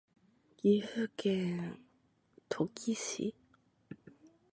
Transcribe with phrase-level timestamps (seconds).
[0.57, 1.77] 岐阜県
[2.49, 3.35] 土岐市